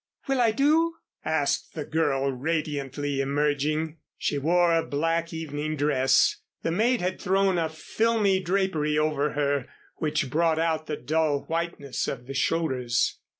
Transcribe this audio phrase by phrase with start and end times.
[0.27, 3.97] "Will I do?" asked the girl, radiantly emerging.
[4.17, 6.37] She wore a black evening dress.
[6.63, 9.67] The maid had thrown a filmy drapery over her
[9.97, 13.19] which brought out the dull whiteness of the shoulders.